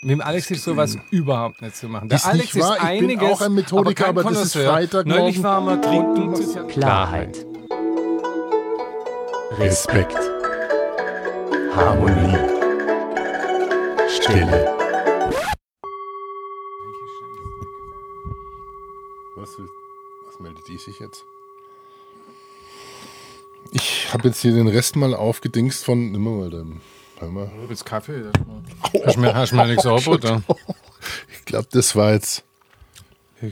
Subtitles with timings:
[0.00, 2.08] Mit dem Alex ist sowas überhaupt nicht zu machen.
[2.08, 2.76] Der Ist Alex nicht wahr?
[2.76, 4.56] ist Ich bin einiges, auch ein Methodiker, kein aber das ist.
[4.56, 5.22] Freitagmorgen.
[5.24, 6.68] Neulich waren wir trinken.
[6.68, 7.44] Klarheit.
[9.58, 10.16] Respekt.
[11.74, 12.38] Harmonie.
[14.08, 14.76] Stille.
[19.34, 19.68] Was, will,
[20.26, 21.24] was meldet die sich jetzt?
[23.72, 26.12] Ich habe jetzt hier den Rest mal aufgedingst von.
[26.12, 26.80] Nimm mal den.
[27.18, 27.50] Hör mal.
[27.68, 28.24] Jetzt Kaffee.
[29.04, 30.44] Hast du mir, hast du mir nichts angeboten?
[31.32, 32.44] Ich glaube, das war jetzt.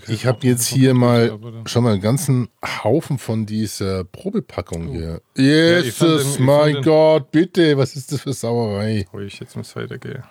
[0.09, 2.49] Ich habe jetzt hier mal schon mal einen ganzen
[2.83, 5.21] Haufen von dieser Probepackung hier.
[5.39, 5.41] Oh.
[5.41, 9.07] Jesus, mein Gott, bitte, was ist das für Sauerei?
[9.13, 10.25] Ruhig, jetzt muss weitergehen.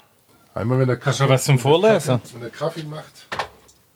[0.54, 2.22] Einmal, wenn der Hast du was zum Vorlesen?
[2.34, 3.28] Wenn der Kaffee macht.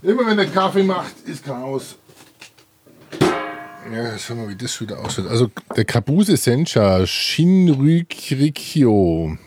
[0.01, 1.95] Immer wenn der Kaffee macht, ist Chaos.
[3.93, 5.25] Ja, schau mal, wie das wieder aussieht.
[5.27, 7.05] Also der Kabuse Sencha
[8.19, 9.37] Shinrikyo.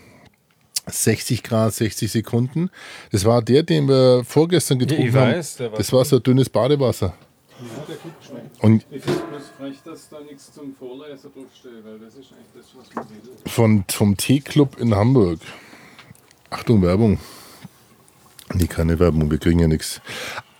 [0.85, 2.69] 60 Grad, 60 Sekunden.
[3.11, 5.31] Das war der, den wir vorgestern getrunken ich haben.
[5.33, 7.13] weiß, der war das war so dünnes Badewasser.
[7.61, 8.61] Ja, der gut geschmeckt.
[8.61, 12.33] Und Ich finde es bloß frech, dass da nichts zum Vorlesen draufsteht, weil das ist
[12.33, 13.19] eigentlich das, was man will.
[13.45, 15.39] von, vom Teeclub in Hamburg.
[16.49, 17.17] Achtung, Werbung.
[18.53, 20.01] Nee, keine Werbung, wir kriegen ja nichts.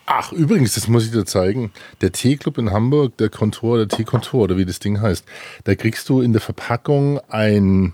[0.06, 1.72] Ach, übrigens, das muss ich dir zeigen.
[2.02, 5.26] Der Teeclub in Hamburg, der Kontor, der Teekontor, oder wie das Ding heißt,
[5.64, 7.94] da kriegst du in der Verpackung ein,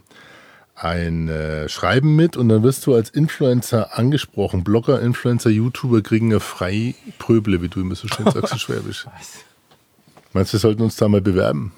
[0.75, 4.63] ein äh, Schreiben mit und dann wirst du als Influencer angesprochen.
[4.63, 9.05] Blogger, Influencer, YouTuber kriegen ja frei Pröble, wie du immer so schön sagst, in Schwäbisch.
[10.33, 11.73] Meinst du, wir sollten uns da mal bewerben?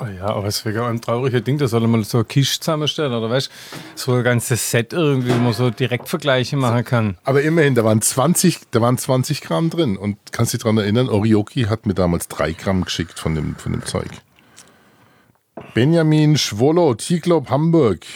[0.00, 3.12] Oh ja, aber es wäre ein trauriges Ding, da soll man so eine Kiste zusammenstellen,
[3.12, 3.50] oder weißt
[3.96, 7.18] so ein ganzes Set irgendwie, wo man so Direktvergleiche machen kann.
[7.24, 9.96] Aber immerhin, da waren 20, da waren 20 Gramm drin.
[9.96, 13.72] Und kannst dich daran erinnern, Orioki hat mir damals 3 Gramm geschickt von dem, von
[13.72, 14.10] dem Zeug.
[15.74, 18.06] Benjamin Schwollo, T-Club Hamburg.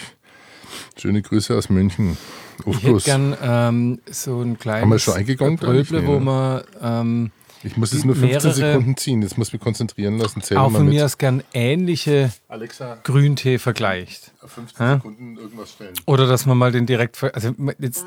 [0.97, 2.17] Schöne Grüße aus München.
[2.65, 5.57] Auf Ich hätte gern ähm, so ein kleines Haben wir schon?
[5.57, 6.21] Pröble, Nee, wo ne?
[6.21, 7.31] man ähm,
[7.65, 9.23] Ich muss jetzt nur 15 mehrere- Sekunden ziehen.
[9.23, 10.43] Jetzt muss ich mich konzentrieren lassen.
[10.43, 10.95] Zähl auch von mit.
[10.95, 14.33] mir aus gern ähnliche Alexa, Grüntee vergleicht.
[14.45, 14.93] 15 Hä?
[14.95, 15.95] Sekunden irgendwas stellen.
[16.07, 18.07] Oder dass man mal den direkt, also jetzt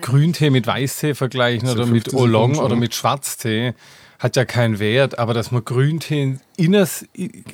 [0.00, 3.74] Grüntee mit Weißtee vergleichen So oder mit 15 Oolong oder mit Schwarztee
[4.24, 7.04] hat ja keinen Wert, aber dass man Grüntee inners,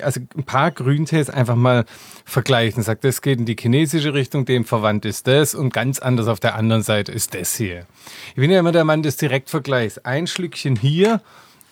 [0.00, 1.84] also ein paar Grüntees einfach mal
[2.24, 6.28] vergleichen, sagt, das geht in die chinesische Richtung, dem verwandt ist das und ganz anders
[6.28, 7.86] auf der anderen Seite ist das hier.
[8.28, 9.98] Ich bin ja immer der Mann des Direktvergleichs.
[9.98, 11.20] Ein Schlückchen hier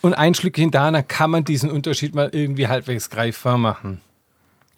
[0.01, 4.01] und ein Schlückchen da, dann kann man diesen Unterschied mal irgendwie halbwegs greifbar machen.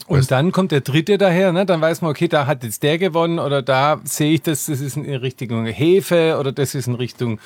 [0.05, 1.65] Und dann kommt der dritte daher, ne?
[1.65, 4.81] dann weiß man, okay, da hat jetzt der gewonnen oder da sehe ich das, das
[4.81, 7.39] ist in Richtung Hefe oder das ist in Richtung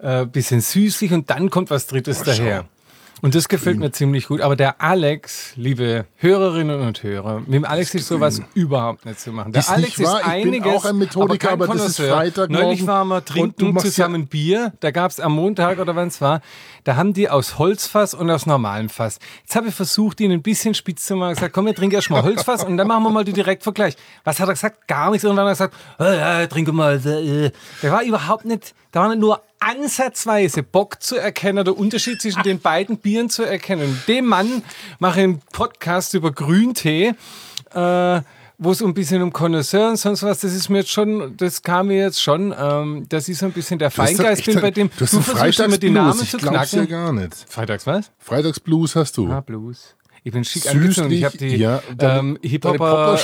[0.00, 2.64] äh, bisschen süßlich und dann kommt was Drittes daher.
[3.20, 4.40] Und das gefällt mir ziemlich gut.
[4.40, 9.32] Aber der Alex, liebe Hörerinnen und Hörer, mit dem Alex ist sowas überhaupt nicht zu
[9.32, 9.50] machen.
[9.50, 12.08] Der Ist Alex ist Ich bin einiges, auch ein Methodiker, aber, kein aber das ist.
[12.08, 14.72] Freitagmorgen Neulich waren wir trinken machst ja- zusammen Bier.
[14.78, 16.40] Da gab es am Montag oder wann es war,
[16.84, 19.18] da haben die aus Holzfass und aus normalem Fass.
[19.42, 21.34] Jetzt habe ich versucht, ihn ein bisschen spitz zu machen.
[21.34, 23.96] gesagt, komm, wir trinken erst mal Holzfass und dann machen wir mal den Direktvergleich.
[24.22, 24.86] Was hat er gesagt?
[24.86, 25.24] Gar nichts.
[25.24, 27.04] Und dann hat er gesagt, oh, ja, trinke mal.
[27.04, 27.50] äh.
[27.82, 32.42] Der war überhaupt nicht, da war nicht nur ansatzweise Bock zu erkennen, der Unterschied zwischen
[32.42, 34.00] den beiden Bieren zu erkennen.
[34.08, 34.62] Dem Mann
[34.98, 37.14] mache ich einen Podcast über Grüntee.
[37.72, 38.20] Äh,
[38.60, 41.62] wo es ein bisschen um Connoisseur und sonst was, das ist mir jetzt schon, das
[41.62, 44.72] kam mir jetzt schon, ähm, dass ich so ein bisschen der Du Feingeist bin bei
[44.72, 45.90] dem, Du hast einen versuchst immer die.
[45.90, 46.88] Namen Ich zu glaub's ja knacken.
[46.90, 47.46] gar nicht.
[47.48, 48.10] Freitags was?
[48.18, 49.30] Freitagsblues hast du.
[49.30, 49.94] Ah, Blues.
[50.28, 51.10] Ich bin schick Süßlich, angezogen.
[51.10, 53.18] Ich habe die ja, ähm, Hip-Hopper,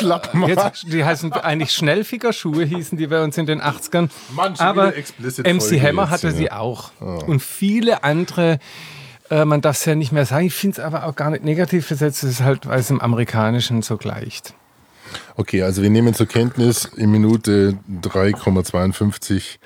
[0.48, 4.09] jetzt, die heißen eigentlich Schnellfickerschuhe, hießen die bei uns in den 80ern.
[4.34, 6.32] Mann, schon Aber MC Hammer jetzt, hatte ja.
[6.32, 6.92] sie auch.
[7.26, 8.59] Und viele andere,
[9.28, 10.47] äh, man darf es ja nicht mehr sagen.
[10.47, 12.25] Ich finde es aber auch gar nicht negativ versetzt.
[12.25, 14.54] Es ist halt, weil es im Amerikanischen so gleicht.
[15.36, 19.59] Okay, also wir nehmen zur Kenntnis in Minute 3,52.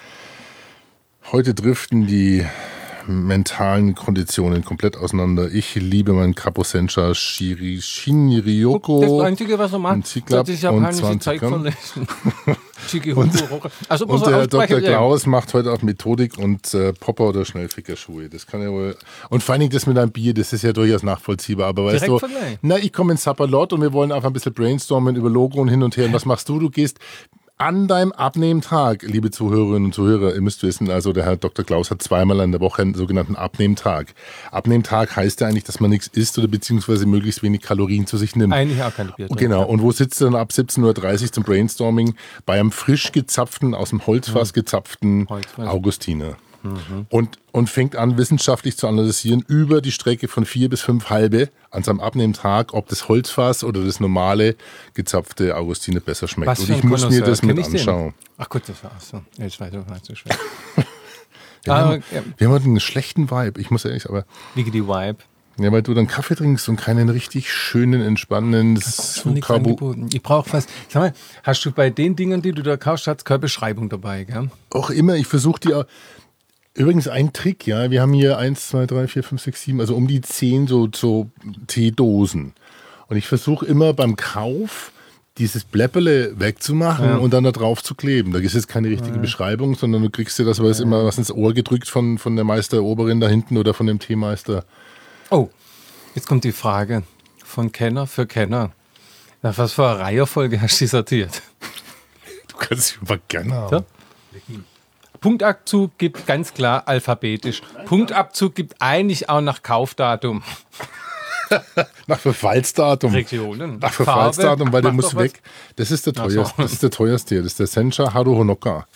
[1.30, 2.44] Heute driften die
[3.08, 5.50] mentalen Konditionen komplett auseinander.
[5.50, 9.00] Ich liebe meinen Kaposencha Shiri Shinryoko.
[9.00, 12.06] Das Einzige, was er und macht, das ist und japanische 20 Zeug verlesen.
[12.88, 13.68] Chikihuku.
[13.88, 14.80] Also Und er der Dr.
[14.80, 18.28] Klaus macht heute auch Methodik und äh, Popper oder Schnellfickerschuhe.
[18.28, 18.96] Das kann ja wohl.
[19.30, 21.68] Und vor allen Dingen das mit einem Bier, das ist ja durchaus nachvollziehbar.
[21.68, 22.20] Aber weißt du,
[22.62, 25.68] na, ich komme ins Sapperlot und wir wollen einfach ein bisschen brainstormen über Logo und
[25.68, 26.06] hin und her.
[26.06, 26.58] Und was machst du?
[26.58, 26.98] Du gehst
[27.58, 31.64] an deinem Abnehmtag, liebe Zuhörerinnen und Zuhörer, ihr müsst wissen, also der Herr Dr.
[31.64, 34.14] Klaus hat zweimal in der Woche einen sogenannten Abnehmtag.
[34.52, 38.36] Abnehmtag heißt ja eigentlich, dass man nichts isst oder beziehungsweise möglichst wenig Kalorien zu sich
[38.36, 38.54] nimmt.
[38.54, 39.26] Eigentlich auch keine Bier.
[39.28, 42.14] Genau, und wo sitzt du dann ab 17.30 Uhr zum Brainstorming?
[42.46, 45.66] Bei einem frisch gezapften, aus dem Holzfass gezapften Holzfass.
[45.66, 46.36] Augustiner.
[47.10, 51.50] Und, und fängt an, wissenschaftlich zu analysieren über die Strecke von vier bis fünf halbe
[51.70, 54.56] an seinem Abnehmtag, ob das Holzfass oder das normale
[54.94, 56.48] gezapfte Augustine besser schmeckt.
[56.48, 58.14] Was und ich muss mir das mit anschauen.
[58.36, 59.22] Ach gut, das war auch so.
[59.36, 60.36] Das war zu schwer.
[61.64, 64.26] Wir, Aber, haben, ja, wir haben heute einen schlechten Vibe, ich muss ehrlich sagen, aber
[64.54, 65.18] wie geht die Vibe?
[65.58, 69.94] ja, weil du dann Kaffee trinkst und keinen richtig schönen, entspannenden Sukabu.
[70.12, 70.66] Ich brauche was.
[70.88, 71.12] Sag mal,
[71.42, 74.50] hast du bei den Dingen, die du da kaufst, hat's keine Beschreibung dabei, gell?
[74.70, 75.82] Auch immer, ich versuche die.
[76.78, 77.90] Übrigens ein Trick, ja.
[77.90, 80.88] Wir haben hier 1, 2, 3, 4, 5, 6, 7, also um die 10 so,
[80.94, 81.28] so
[81.66, 82.52] Teedosen.
[83.08, 84.92] Und ich versuche immer beim Kauf
[85.38, 88.32] dieses Bläpperle wegzumachen und dann da drauf zu kleben.
[88.32, 91.32] Da ist jetzt keine richtige Beschreibung, sondern du kriegst dir das was immer was ins
[91.32, 94.64] Ohr gedrückt von, von der Meisteroberin da hinten oder von dem Teemeister.
[95.30, 95.48] Oh,
[96.14, 97.02] jetzt kommt die Frage
[97.44, 98.72] von Kenner für Kenner.
[99.42, 101.42] Nach was für eine Reihenfolge hast du die sortiert?
[102.48, 103.84] Du kannst dich aber gerne haben.
[104.48, 104.54] Ja.
[105.20, 107.62] Punktabzug gibt ganz klar alphabetisch.
[107.86, 110.42] Punktabzug gibt eigentlich auch nach Kaufdatum.
[112.06, 113.12] Nach Verfallsdatum.
[113.12, 113.78] Regionen.
[113.78, 115.24] Nach Verfallsdatum, weil der muss was.
[115.24, 115.42] weg.
[115.76, 116.22] Das ist der so.
[116.22, 116.62] teuerste.
[116.62, 117.42] Das ist der teuerste hier.
[117.42, 118.86] Das ist der Sencha Haru Honoka.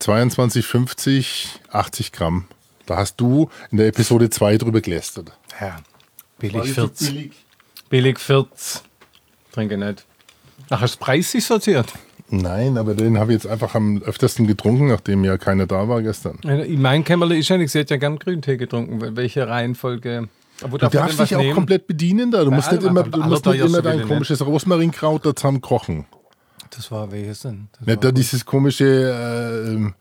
[0.00, 2.46] 22,50, 80 Gramm.
[2.86, 5.32] Da hast du in der Episode 2 drüber gelästert.
[5.60, 5.78] Ja,
[6.38, 7.30] billig 40.
[7.88, 8.82] Billig 40.
[9.52, 10.04] Trinke nicht.
[10.70, 11.92] Ach, hast du preislich sortiert?
[12.30, 16.00] Nein, aber den habe ich jetzt einfach am öftersten getrunken, nachdem ja keiner da war
[16.02, 16.38] gestern.
[16.42, 17.72] In meinem Kämmerle ist ja nichts.
[17.72, 19.16] Sie hat ja gern Grüntee getrunken.
[19.16, 20.28] Welche Reihenfolge?
[20.60, 22.44] Du darfst dich auch komplett bedienen da.
[22.44, 26.04] Du musst nicht immer, du musst nicht immer dein komisches Rosmarinkraut da zusammen kochen.
[26.76, 27.68] Das war welches denn?
[27.78, 29.94] Das Nicht da dieses komische äh, ähm,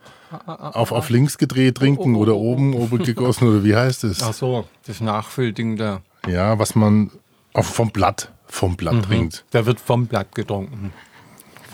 [0.46, 4.04] auf, auf links gedreht trinken Oh, oh, oder oh, oben oben gegossen oder wie heißt
[4.04, 4.22] es?
[4.22, 6.02] Ach so, das Nachfüllding da.
[6.28, 7.10] Ja, was man
[7.54, 9.02] auf, vom Blatt, vom Blatt Mhm.
[9.04, 9.46] trinkt.
[9.54, 10.94] Der wird vom Blatt getrunken.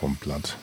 [0.05, 0.55] Vom Blatt.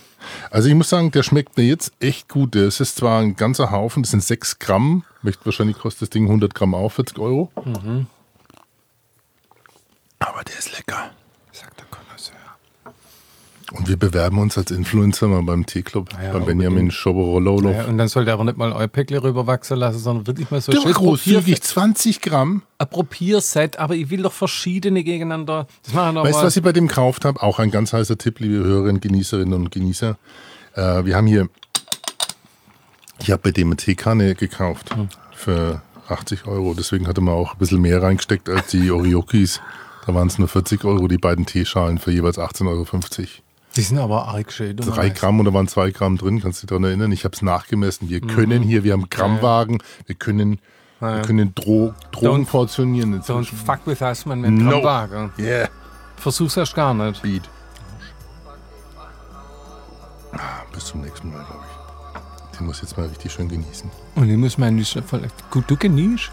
[0.53, 2.55] Also ich muss sagen, der schmeckt mir jetzt echt gut.
[2.55, 5.03] Das ist zwar ein ganzer Haufen, das sind 6 Gramm.
[5.43, 7.51] Wahrscheinlich kostet das Ding 100 Gramm auch 40 Euro.
[7.65, 8.07] Mhm.
[10.21, 11.11] Aber der ist lecker.
[13.73, 17.71] Und wir bewerben uns als Influencer mal beim Teeclub, ja, beim Benjamin Schoborololo.
[17.71, 20.61] Ja, und dann soll der aber nicht mal euer Päckle rüberwachsen lassen, sondern wirklich mal
[20.61, 22.63] so schön großzügig, 20 Gramm.
[22.79, 25.67] ein Probierset, aber ich will doch verschiedene gegeneinander.
[25.85, 27.43] Das machen wir Weißt du, was ich bei dem gekauft habe?
[27.43, 30.17] Auch ein ganz heißer Tipp, liebe Hörerinnen, Genießerinnen und Genießer.
[30.75, 31.49] Äh, wir haben hier,
[33.21, 35.09] ich habe bei dem eine Teekanne gekauft Hm.
[35.35, 36.75] für 80 Euro.
[36.75, 39.61] Deswegen hatte man auch ein bisschen mehr reingesteckt als die Oriokis.
[40.07, 42.87] Da waren es nur 40 Euro, die beiden Teeschalen für jeweils 18,50 Euro.
[43.77, 44.77] Die sind aber arg schön.
[44.77, 45.17] Drei weißt.
[45.17, 47.11] Gramm oder waren zwei Gramm drin, kannst du dich daran erinnern?
[47.13, 48.09] Ich habe es nachgemessen.
[48.11, 50.59] Wir können hier, wir haben Grammwagen, wir können,
[51.01, 53.13] wir können Dro Drogen Don't- portionieren.
[53.23, 53.57] Don't inzwischen.
[53.59, 54.71] fuck with us, man, mit No.
[54.83, 55.33] Grammwagen.
[55.39, 55.69] Yeah.
[56.17, 57.23] Versuch's erst gar nicht.
[57.23, 57.49] Beat.
[60.33, 61.65] Ah, bis zum nächsten Mal, glaube
[62.53, 62.59] ich.
[62.59, 63.91] Den muss ich jetzt mal richtig schön genießen.
[64.15, 65.23] Und ich muss meinen nicht voll.
[65.51, 66.31] Gut, du genießt.